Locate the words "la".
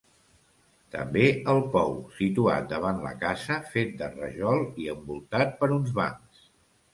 3.03-3.11